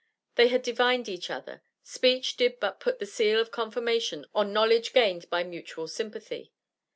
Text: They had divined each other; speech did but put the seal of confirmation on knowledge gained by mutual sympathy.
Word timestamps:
They 0.33 0.47
had 0.47 0.63
divined 0.63 1.07
each 1.07 1.29
other; 1.29 1.61
speech 1.83 2.35
did 2.35 2.59
but 2.59 2.79
put 2.79 2.97
the 2.97 3.05
seal 3.05 3.39
of 3.39 3.51
confirmation 3.51 4.25
on 4.33 4.51
knowledge 4.51 4.93
gained 4.93 5.29
by 5.29 5.43
mutual 5.43 5.87
sympathy. 5.87 6.51